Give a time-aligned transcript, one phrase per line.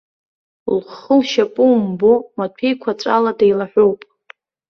[0.77, 4.01] Лхы лшьапы умбо, маҭәеиқәаҵәала деилаҳәоуп.